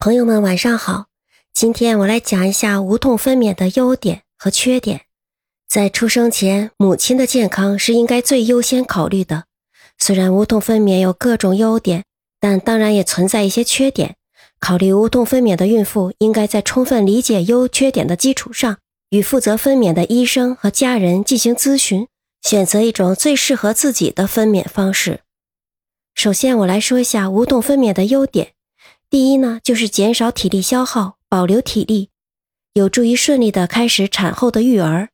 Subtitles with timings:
[0.00, 1.06] 朋友们晚上好，
[1.52, 5.00] 今天我来讲一下无痛分娩的优点和缺点。
[5.68, 9.46] 在出生前，母亲的健康是应该最优先考虑的。
[9.98, 12.04] 虽然无痛分娩有各种优点，
[12.38, 14.14] 但当然也存在一些缺点。
[14.60, 18.78] 考虑无痛分娩的孕妇，应该在充分理解优缺点的基础上，
[19.10, 22.06] 与负责分娩的医生和家人进行咨询，
[22.40, 25.22] 选择一种最适合自己的分娩方式。
[26.14, 28.52] 首先，我来说一下无痛分娩的优点。
[29.10, 32.10] 第一呢，就是减少体力消耗，保留体力，
[32.74, 35.08] 有助于顺利的开始产后的育儿。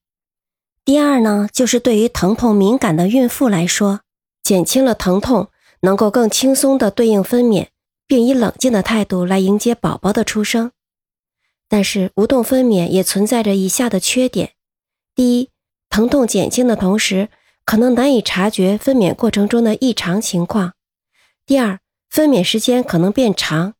[0.85, 4.01] 第二呢，就是对于疼痛敏感的孕妇来说，
[4.43, 5.49] 减轻了疼痛，
[5.83, 7.69] 能够更轻松的对应分娩，
[8.09, 10.73] 并以冷静的态度来迎接宝宝的出生。
[11.69, 14.55] 但是无痛分娩也存在着以下的缺点：
[15.15, 15.51] 第一，
[15.89, 17.29] 疼痛减轻的同时，
[17.65, 20.73] 可能难以察觉分娩过程中的异常情况；
[21.47, 21.79] 第二，
[22.11, 23.75] 分娩时间可能变长。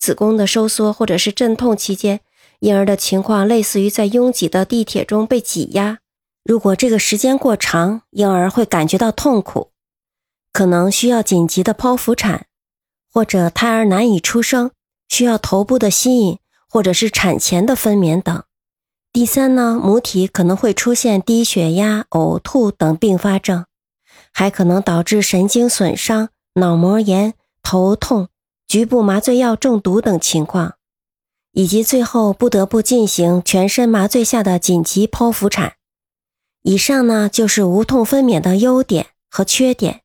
[0.00, 2.20] 子宫的收缩或者是阵痛期间，
[2.60, 5.98] 婴儿的情况类似于在拥挤的地铁中被挤压。
[6.42, 9.72] 如果这个时间过长，婴儿会感觉到痛苦，
[10.54, 12.46] 可能需要紧急的剖腹产，
[13.12, 14.70] 或者胎儿难以出生，
[15.10, 18.42] 需要头部的吸引，或者是产前的分娩等。
[19.12, 23.66] 第三呢，母体可能会出现低血压、呕吐等并发症，
[24.32, 28.28] 还可能导致神经损伤、脑膜炎、头痛。
[28.70, 30.76] 局部麻醉药中毒等情况，
[31.50, 35.72] 以及最后不得不进行全身麻醉下的紧急剖腹产。
[36.62, 40.02] 以上呢就是无痛分娩的优点和缺点。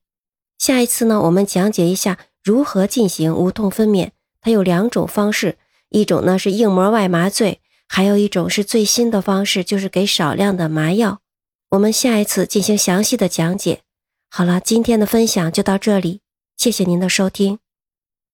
[0.58, 4.10] 下一次呢，我们讲解一下如何进行无痛分娩。
[4.40, 5.58] 它有两种方式，
[5.90, 11.20] 一种呢是硬膜外麻醉，还有一种是最新的方式，就是给少量的麻药。
[11.68, 13.82] 我们下一次进行详细的讲解。
[14.28, 16.22] 好了，今天的分享就到这里，
[16.56, 17.60] 谢谢您的收听。